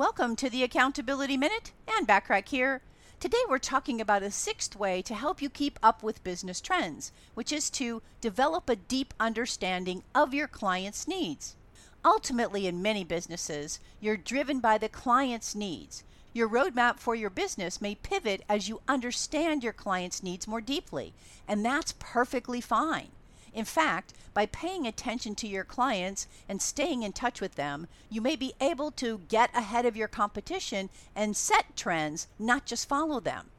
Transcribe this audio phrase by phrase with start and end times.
[0.00, 2.80] Welcome to the Accountability Minute Anne Bachrach here.
[3.20, 7.12] Today we're talking about a sixth way to help you keep up with business trends,
[7.34, 11.54] which is to develop a deep understanding of your client's needs.
[12.02, 16.02] Ultimately, in many businesses, you're driven by the client's needs.
[16.32, 21.12] Your roadmap for your business may pivot as you understand your client's needs more deeply,
[21.46, 23.08] and that's perfectly fine.
[23.52, 28.20] In fact, by paying attention to your clients and staying in touch with them, you
[28.20, 33.18] may be able to get ahead of your competition and set trends, not just follow
[33.20, 33.50] them.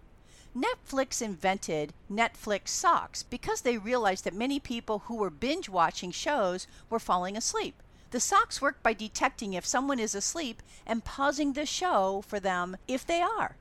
[0.56, 6.68] Netflix invented Netflix socks because they realized that many people who were binge watching shows
[6.90, 7.82] were falling asleep.
[8.12, 12.76] The socks work by detecting if someone is asleep and pausing the show for them
[12.88, 13.56] if they are.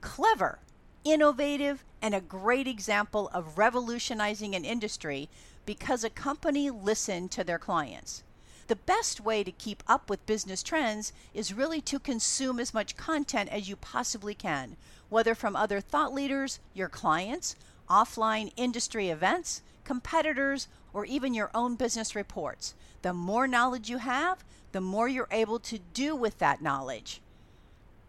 [0.00, 0.60] Clever,
[1.02, 5.28] innovative, and a great example of revolutionizing an industry
[5.66, 8.22] because a company listened to their clients.
[8.68, 12.96] The best way to keep up with business trends is really to consume as much
[12.96, 14.76] content as you possibly can,
[15.08, 17.54] whether from other thought leaders, your clients,
[17.88, 22.74] offline industry events, competitors, or even your own business reports.
[23.02, 27.20] The more knowledge you have, the more you're able to do with that knowledge.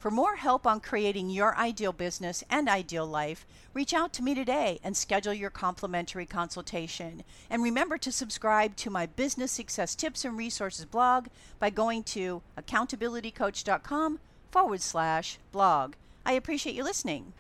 [0.08, 4.34] For more help on creating your ideal business and ideal life, reach out to me
[4.34, 7.24] today and schedule your complimentary consultation.
[7.50, 11.28] And remember to subscribe to my business success tips and resources blog
[11.60, 14.20] by going to accountabilitycoach.com
[14.50, 15.96] forward slash blog.
[16.26, 17.34] I appreciate you listening.